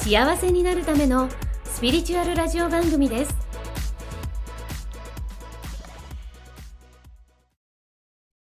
[0.00, 1.28] 幸せになるための
[1.64, 3.34] スピリチュアルラジオ番組です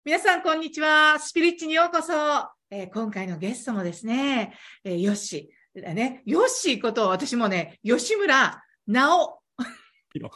[0.06, 1.18] 皆さん、こんにちは。
[1.20, 2.14] スピリッチにようこそ。
[2.72, 4.54] えー今回のゲストもですね、
[4.84, 5.94] えーヨッシー。
[5.94, 9.40] ね、ヨッシーこと、私もね、吉村直
[10.14, 10.32] 弘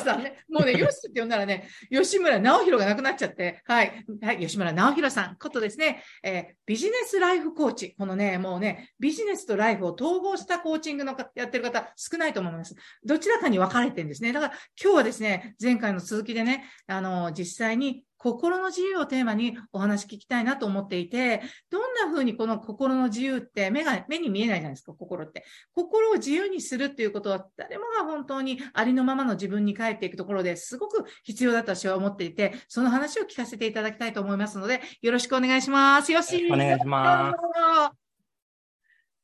[0.00, 0.44] さんね。
[0.48, 4.04] もうね、 ヨッシーって呼んだらね、吉村直弘が亡くなっちゃって、はい。
[4.22, 7.94] はい、吉村直弘さんことですね、えービジネスライフコーチ。
[7.98, 12.74] このね、もうね、ビジネスとライフを統合したコーチングのかやってる方少ないと思います。
[13.04, 14.32] どちらかに分かれてるんですね。
[14.32, 25.44] だから今日はですね、前回の続きでね、あの、実際に心の自由をテーマにお話聞きたいなと思っていて、どんな風にこの心の自由って目が、目に見えないじゃないですか、心って。
[25.74, 36.12] 心を自由にするっていうことは誰もが本当にありのままの自分に帰っていくところですごく必要だと私は思っていて、その話を聞かせていただきたいと思いますので、よろしくお願いします。
[36.12, 36.48] よし。
[36.48, 37.96] お願いします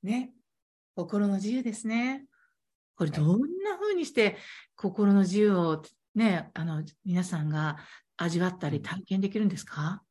[0.03, 0.33] ね。
[0.97, 2.25] 心の自由ですね。
[2.97, 4.37] これどんな風にして
[4.75, 5.83] 心の自由を
[6.17, 7.77] ね、あの、皆さんが
[8.19, 10.03] 味わったり体験できるんですか？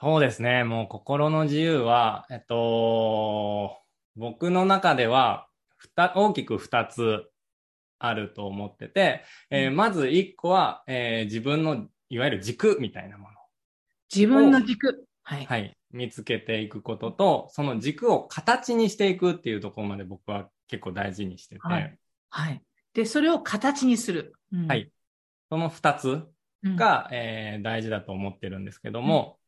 [0.00, 0.64] そうですね。
[0.64, 3.76] もう心の自由は、えっと、
[4.16, 5.48] 僕の中では、
[5.96, 7.24] 大きく2つ
[7.98, 13.34] あると思ってて、えーうんまず1個は、えー自分のいわゆる軸みたいなもの。
[14.14, 15.06] 自分の軸。
[15.22, 15.44] はい。
[15.46, 15.76] はい。
[15.90, 21.98] 見つけていくことと、その軸を形にしていくっていうところまで僕は結構大事にしてて、はい
[22.30, 22.62] はい。
[22.92, 24.34] で、それを形にする。
[24.52, 24.90] うんはい。
[25.48, 26.26] その2つ
[26.64, 26.76] うん。
[26.76, 29.38] が、えー大事だと思ってるんですけども、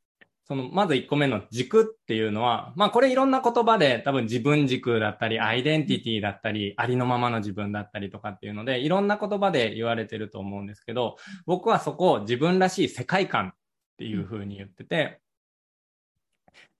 [0.44, 11.16] その、まず1個目の軸っていうのは、まあこれいろんな言葉で多分自分軸だったり、アイデンティティだったり、ありのままの自分だったりとかっていうので、いろんな言葉で言われてると思うんですけど、
[11.46, 13.52] 僕はそこを自分らしい世界観っ
[13.98, 15.20] ていうふうに言ってて、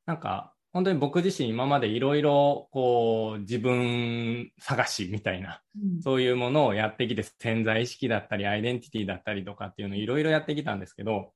[0.07, 11.33] なんか、本当に僕自身今までいろいろこう自分探しみたいなうんそういうものをやってきて、潜在意識だったり、アイデンティティだったりとかっていうのをいろいろやってきたんですけど、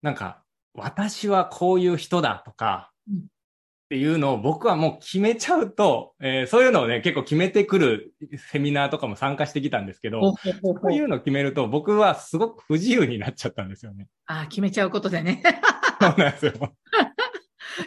[0.00, 8.14] なんか、私はこういう人だとか、うんっていうのを僕はもう決めちゃうと、えーそういうのをね、結構決めてくる
[8.50, 14.08] セミナーとかも参加してきたんですけど、そうういうのを決めると僕はすごく不自由になっちゃったんですよね。
[14.24, 15.42] あ決めちゃうことでね。
[16.00, 16.52] そうなんですよ。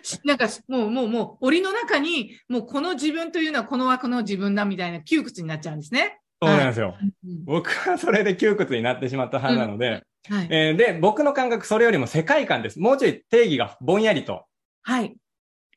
[0.24, 6.20] なんか、もう、もう、もう、檻の中に、もうこの自分というのはこの枠の自分だみたいな窮屈になっちゃうんですね。
[6.42, 6.96] そうなんですよ。
[7.02, 7.12] うん
[7.46, 10.48] 僕はそれで窮屈になってしまったはずなので、はい。
[10.50, 12.80] えーで、僕の感覚それよりも世界観です。
[12.80, 14.46] もうちょい定義がぼんやりと
[14.82, 15.16] はい。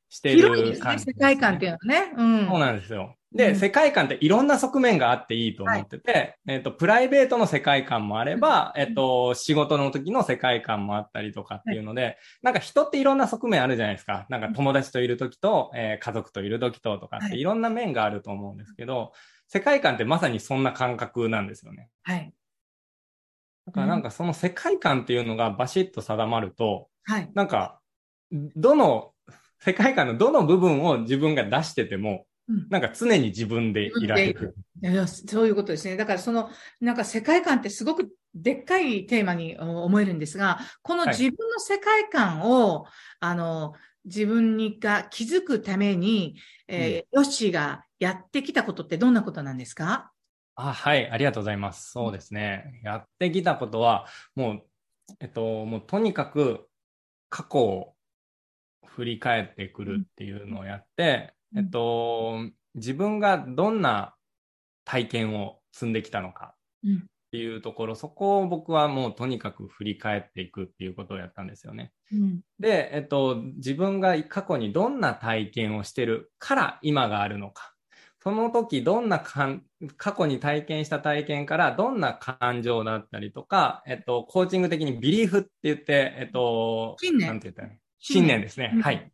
[0.08, 2.12] している広いですね、感じ世界観っていうのはね。
[2.16, 2.46] うん。
[2.48, 3.17] そうなんですよ。
[3.32, 14.26] で、うん世界観っていろんな側面があっていいと思ってて、えっ、と、プライベートの世界観もあれば、えっ、と、仕事の時の世界観もあったりとかっていうので、なんか人っていろんな側面あるじゃないですか。
[14.30, 19.12] なんか友達といる時と、えー家族といる時ととかっはいていろんな面があると思うんですけど、
[19.46, 21.90] 世界観ってまさにそんな感覚なんですよね。
[22.02, 22.32] はい。
[23.66, 27.30] だからなんかその世界観っていうのがバシッと定まると、はい。
[27.34, 27.80] なんか、
[28.30, 29.12] どの、
[29.60, 32.27] 世界観のどの部分を自分が出してても、うん
[32.70, 34.54] なんか常に自分でいられる。
[34.82, 35.96] いやそういうことですね。
[35.96, 36.50] だからその、
[36.80, 42.86] なんか世界観ってすごくでっかいテーマにお思えるんですが、このはい自分の世界観を、
[43.20, 46.36] あの、自分にが気づくために、
[46.68, 50.12] えーヨッシーがやってきたことってどんなことなんですか？
[50.54, 51.90] あ、はい、ありがとうございます。
[51.90, 52.80] そうですね。
[52.82, 54.62] やってきたことは、もう、
[55.20, 56.68] えっと、もうとにかく
[57.28, 57.94] 過去を
[58.86, 62.38] 振り返ってくるっていうのをやって、うんえっと、
[62.74, 64.14] 自分がどんな
[64.84, 71.92] 体験を積んできたのかうんっていうところ、そこを僕はもうとにかく振り返っていくっていうことをやったんですよね。
[72.10, 72.40] うん。
[72.58, 77.74] で、えっと、自分が過去にどんな体験をしてるから今があるのか。
[78.20, 79.62] その時どんなかん
[79.96, 87.68] 過去に体験した体験からどんな感情だったりとか、えっと、コーチング的にビリーフって言って、えっと、信念なんて言ったら
[88.00, 88.72] 信念ですね。
[88.74, 89.12] うんはい。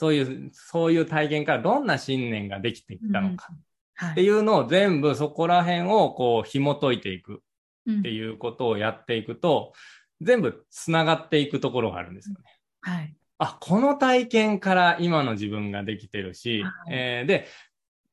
[0.00, 3.48] そういう、そういう体験からどんな信念ができてきたのか
[3.94, 4.10] はい。
[4.12, 7.42] っていうのを全部そこら辺をこう紐解いていく
[7.86, 9.74] うんっていうことをやっていくと、
[10.22, 12.40] 全部繋がっていくところがあるんですよね。
[12.80, 13.14] はい。
[13.36, 17.46] あ、この体験から今の自分ができてるし、はいえーで、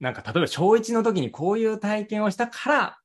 [0.02, 2.98] なんか例えば小1の時にこういう体験をしたから、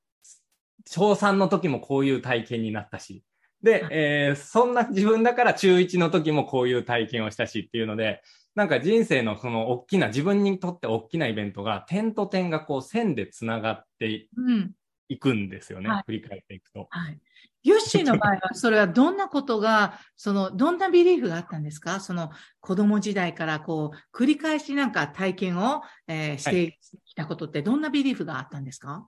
[0.87, 3.23] 小3の時もこういう体験になったし、
[3.63, 8.23] で、えーそんな自分だから中1の時もこういう体験をしたしっていうので、
[8.55, 14.73] なんか人生のその大きな、自分にとって大きなイベントが点と点がこう線でつながってうん。
[15.09, 15.91] いくんですよね。
[15.91, 16.87] はい振り返っていくと。
[16.91, 17.19] はい。
[17.65, 22.01] ヨッシーの場合は、それはどんなことが、その、どんなビリーフがあったんですか？
[22.01, 29.07] その、子供時代からこう、繰り返しなんか体験を、えーしてきたことって、どんなビリーフがあったんですか？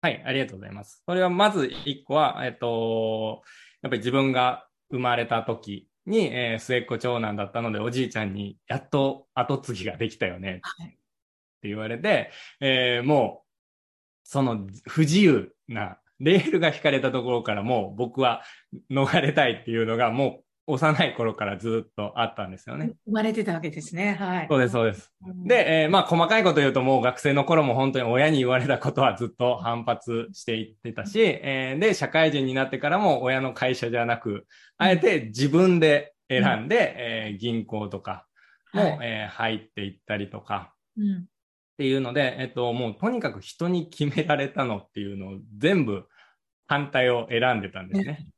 [0.00, 1.02] はい、ありがとうございます。
[1.06, 3.42] それはまず一個は、えっと、
[3.82, 10.98] やっぱり自分が生まれた時に、えー末っ子長男だったので、おじいちゃんに、やっと後継ぎができたよねってはい。
[11.62, 13.48] 言われて、えーもう、
[14.24, 18.42] その不自由な、レールが引かれたところからもう僕は
[18.90, 22.92] 逃れたいっていうのがもう幼い頃からずっとあったんですよね。
[23.04, 24.14] 生まれてたわけですね。
[24.14, 24.46] はい。
[24.48, 25.12] そうです、そうです。
[25.26, 34.46] うん、で、えーまあ細かいこと言うともう学生の頃も本当に親に言われたことはずっと反発していってたし、えーで、社会人になってからも親の会社じゃなく、
[34.78, 38.26] あえて自分で選んで、えー銀行とか
[38.72, 41.16] も、はいえー入っていったりとかうん。
[41.16, 41.24] っ
[41.78, 46.04] ていうので、えっと、もうとにかく人に決められたのっていうのを全部
[46.66, 48.28] 反対を選んでたんですね。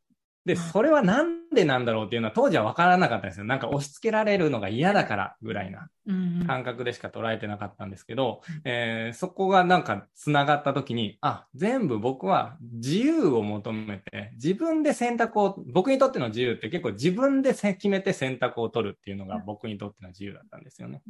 [0.44, 3.44] で、それはなんでなんだろうっていうのは当時は分からなかったんですよ。
[3.44, 5.88] なんか押し付けられるのが嫌だからぐらいな。
[6.06, 6.44] うん。
[6.46, 21.02] 感覚でしか捉えてなかったんですけどうん、えーそこがなんか繋がった時に、あ、全部僕は自由を求めて、自分で選択を、僕にとっての自由って結構自分でせ決めて選択を取るっていうのが僕にとっての自由だったんですよね。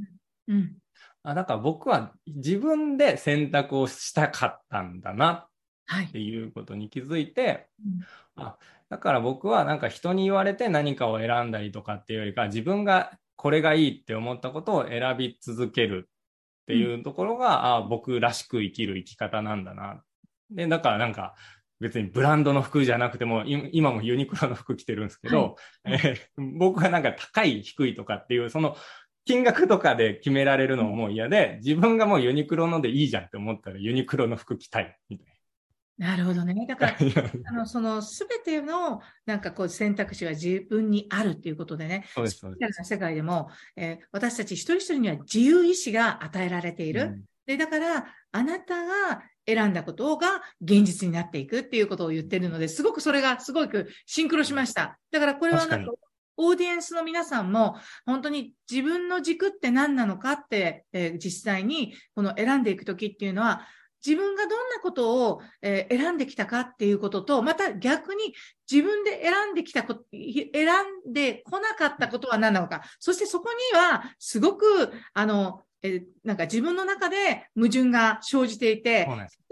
[0.46, 0.76] うん。
[1.25, 5.48] あだから僕は自分で選択をしたかったんだな
[5.86, 6.10] はいっ。
[6.10, 8.52] ていうことに気づいて、うん
[8.94, 20.05] だから僕はなんか人に言われて何かを選んだりとかっていうよりか、自分がこれがいいって思ったことを選び続けるっていうところが、あ僕らしく生きる生き方なんだな。
[20.49, 21.35] で、だからなんか
[21.81, 25.94] 別にブランドの服じゃなくても、い今もユニクロの服着てるんですけど、はい。
[25.94, 28.76] え ー僕はなんか高い低いとかっていう、その
[29.25, 35.33] 金額とかで決められるのももう嫌で、自分がもうユニクロのでいいじゃんって思ったらユニクロの服着たいみたいな
[36.17, 36.67] るほどね。
[36.67, 36.96] だから、
[37.43, 37.50] な。
[37.50, 47.02] あの、その、すべての、なんかこう、選択肢は自分にあるっていうことでね、そうです、世界でも、えー私たち一人一人には自由意志が与えられている。
[47.02, 54.99] うんで、だから、あなたが選んだことが現実になっていくっていうことを言ってるので、すごくそれがすごくシンクロしました。
[55.11, 55.93] だからこれはなんか、
[56.37, 57.76] オーディエンスの皆さんも、
[58.06, 63.67] 本当に自分の軸って何なのかって、えー実際にこの選んでいくときっていうのは、
[64.05, 68.35] 自分がどんなことを、えー選んできたかっていうことと、また逆に
[68.71, 70.69] 自分で選んできたこと、い選
[71.09, 72.83] んでこなかったことは何なのか。
[72.99, 79.05] そしてそこには、すごく、あの、えーなんか自分の中で矛盾が生じていて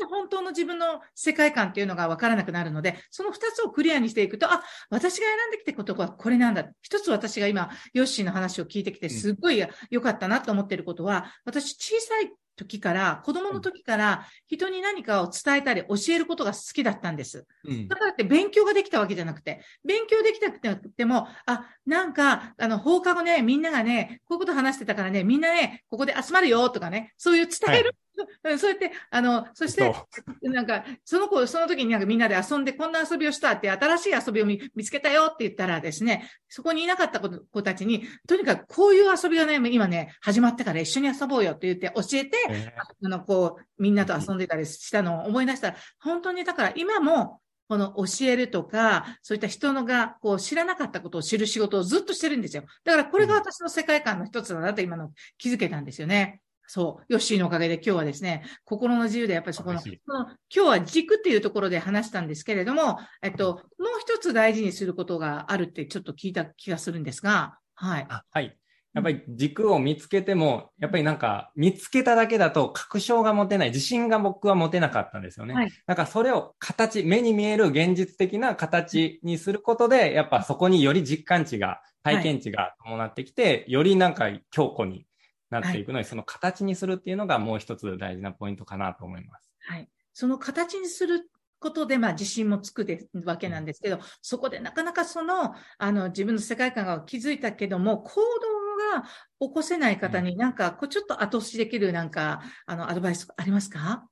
[0.08, 6.64] 本当の自分の世界観っていうのが分からなくなるので、その二つをクリアにしていくと、あ、私が選んできたことはこれなんだ。
[6.80, 17.46] 一つ私が今、ヨッシーの話を聞いてきて、すっごい良かったなと思っていることは、私小さい時から、子供の時から人に何かを伝えたり教えることが好きだったんです。
[17.64, 27.94] うんだからって勉強ができたわけじゃなくて、勉強できなくても、あ、なんか、あの、放課後ね、みんながね、こういうこと話してたからね、みんなね、ここで集まるよとかね、そういう伝える。
[28.44, 29.94] うんそうやって、あの、そして、
[30.42, 52.64] なんか、その子、その時になんかみんなで遊んでこんな遊びをしたって、新しい遊びを見見つけたよって言ったらですね、そこにいなかった子子たちに、とにかくこういう遊びがね、今ね、始まってから一緒に遊ぼうよって言って教えて、えあの、こう、みんなと遊んでたりしたのを思い出したら、本当にだから今も、この教えるとか、そういった人のが、こう、知らなかったことを知る仕事をずっとしてるんですよ。
[52.84, 56.42] だからこれが私の世界観の一つだなと今の気づけたんですよね。
[56.74, 57.04] そう。
[57.10, 63.62] ヨッシーのおかげで今日はですね、心の自由でやっぱりそこの、の今日は軸っていうところで話したんですけれども、えっと、もう
[64.00, 68.06] 一つ大事にすることがあるってちょっと聞いた気がするんですが、はい。
[68.08, 68.56] あはい。
[68.94, 75.52] やっぱり軸を見つけても、やっぱりなんか見つけただけだと確証が持てない、自信が僕は持てなかったんですよね。
[75.52, 85.04] はいだからそれを形、目に見える現実的な形にすることで、やっぱそこにより実感値が、体験値が伴ってきて、よりなんか強固に
[85.52, 89.50] なっていくのに、その形にするっていうのがもう一つ大事なポイントかなと思います。
[89.60, 89.88] はい。
[90.12, 91.30] その形にする
[91.60, 99.04] ことで、まあ、自信もつくでわけなんですけど、そこでなかなかその、あの、自分の世界観が気づいたけども、行動が
[99.40, 104.08] 起こせない方になんか、こう、ちょっと後押しできるなんか、あの、アドバイスありますか？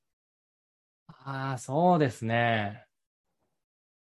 [1.09, 2.87] ああ、そうですね。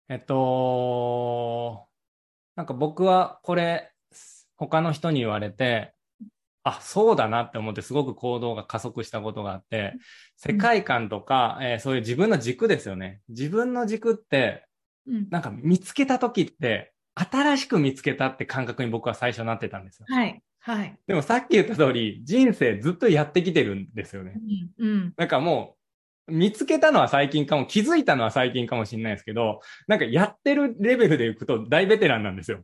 [0.08, 1.88] えっと、
[2.56, 3.92] なんか僕はこれ、
[4.56, 5.94] 他の人に言われて、
[6.64, 9.94] あ、そうだなって思ってすごく行動が加速したことがあって、
[10.36, 13.20] 世界観とか、えーそういう自分の軸ですよね。
[13.28, 14.66] 自分の軸って、
[15.06, 15.28] うん。
[15.30, 20.06] なんか見つけた時って、新しく見つけたって感覚に僕は最初なってたんですよ。
[20.08, 20.42] はい。
[20.60, 20.98] はい。
[21.06, 24.32] でもさっき言った通り、人生ずっとやってきてるんですよね。
[24.78, 24.86] うん。
[24.86, 25.14] うん。
[25.18, 25.76] なんかも
[26.26, 32.62] う、見つけたのは最近かも、気づいたのは最近かもしれないですけど、なんかやってるレベルでいくと大ベテランなんですよ。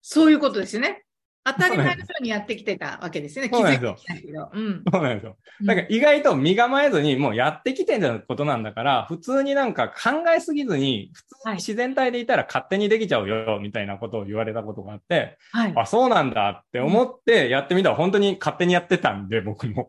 [0.00, 1.04] そういうことですよね。
[1.44, 3.50] 当たり前のようにやってきてたわけですよね。
[3.52, 4.50] そうなんですよ。
[4.52, 4.82] うん。
[4.92, 5.36] そうなんですよ。
[5.60, 15.72] なんか意外と身構えずにもうやってきてることなんだから、普通になんか考えすぎずに、普通に自然体でいたら勝手にできちゃうよ、みたいなことを言われたことがあって、はい。
[15.76, 19.88] あ、そうなんだって思ってやってみたら本当に勝手にやってたんで、僕も。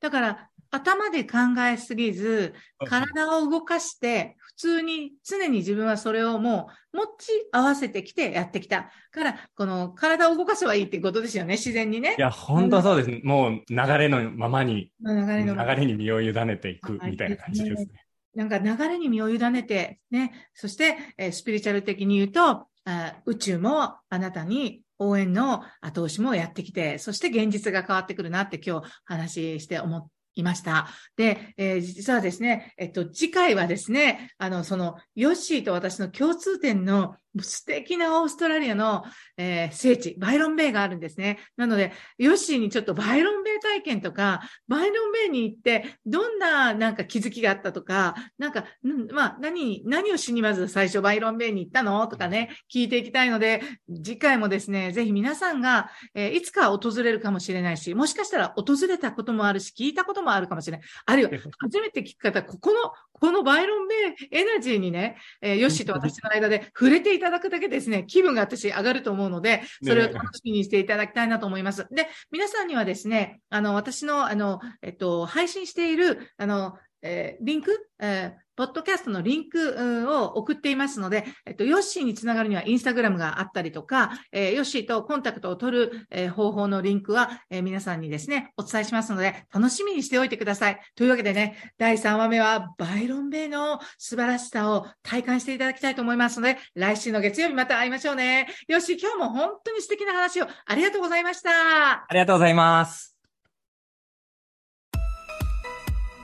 [0.00, 2.54] だから、頭で考えすぎず、
[2.86, 8.90] 体を動かして、普通に、常に自分はそれをもう、持ち合わせてきてやってきた。
[9.10, 12.20] から、この、体を動かせばいいってことですよね、自然にねい。
[12.20, 13.20] や、本当そうです。
[13.24, 18.06] もう流れのままに、流れ流のれに身を委ねていくみたいな感じですね。
[18.34, 30.88] なんか流れに身を委ねて、ね、そして、えースピリチュアル的に言うと、あ宇宙もあなたに応援の後押しもやってきて、そして現実が変わってくるなって今日話して思いました。
[31.16, 39.04] で、えー実はですね、えっと、次回はですね、あの、その、ヨッシーと私の共通点の素敵なオーストラリアの、
[39.36, 41.38] えー聖地、バイロンベイがあるんですね。
[41.56, 53.60] なので、ヨッシーにちょっとバイロンベイ体験とか、バイロンベイに行って、どんななんか気づきがあったとか、なんか、んまあ、何、何をしにまず最初バイロンベイに行ったのとかね、聞いていきたいので、
[54.02, 60.86] 次回もですね、ぜひ皆さんが、えーいつか訪れるかもしれないし、もしかしたら訪れたこともあるし、聞いたこともあるかもしれない。
[61.06, 63.94] あるいは、初めて聞く方、ここの、このバイロンベ
[64.30, 71.86] イエナジーにね、えーヨッシーと私の間で触れていただくだけですね、気分が私上がると思うので、それを楽しみにしていただきたいなと思います。
[71.90, 76.76] で、皆さんにはですね、あの、私の、あの、えっと、配信している、あの、
[77.06, 90.80] えーリンク、えーポッドキャストのリンクを送っていますので、えっと、ヨッシーにつながるにはインスタグラムがあったりとか、えーヨッシーとコンタクトを取る、えー方法のリンクは、えー皆さんにですね、お伝えしますので、楽しみにしておいてください。
[90.94, 98.48] というわけでね、第3話目はバイロンベイの素晴らしさを体感していただきたいと思いますので、来週の月曜日また会いましょうね。
[98.68, 101.50] ヨッシー、今日も本当に素敵な話をありがとうございました。
[101.50, 103.15] ありがとうございます。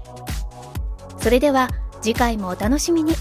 [1.19, 1.71] それでは
[2.03, 3.15] 次回もお楽しみに。